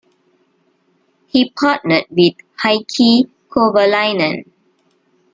He 1.27 1.51
partnered 1.51 2.05
with 2.09 2.33
Heikki 2.63 3.29
Kovalainen. 3.51 4.45